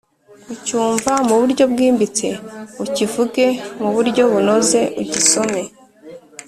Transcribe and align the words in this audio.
ucyumva 0.53 1.11
mu 1.27 1.35
buryo 1.41 1.63
bwimbitse, 1.71 2.27
ukivuge 2.83 3.45
mu 3.81 3.89
buryo 3.95 4.23
bunoze, 4.31 4.79
ugisome 5.01 5.61